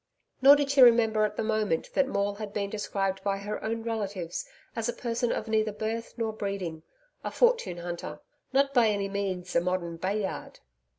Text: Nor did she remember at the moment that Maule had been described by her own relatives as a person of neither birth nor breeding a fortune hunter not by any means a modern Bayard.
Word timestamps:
Nor 0.41 0.55
did 0.55 0.71
she 0.71 0.81
remember 0.81 1.25
at 1.25 1.35
the 1.37 1.43
moment 1.43 1.93
that 1.93 2.07
Maule 2.07 2.33
had 2.33 2.53
been 2.53 2.71
described 2.71 3.23
by 3.23 3.37
her 3.37 3.63
own 3.63 3.83
relatives 3.83 4.49
as 4.75 4.89
a 4.89 4.93
person 4.93 5.31
of 5.31 5.47
neither 5.47 5.71
birth 5.71 6.15
nor 6.17 6.33
breeding 6.33 6.81
a 7.23 7.29
fortune 7.29 7.77
hunter 7.77 8.19
not 8.51 8.73
by 8.73 8.87
any 8.87 9.07
means 9.09 9.55
a 9.55 9.61
modern 9.61 9.97
Bayard. 9.97 10.59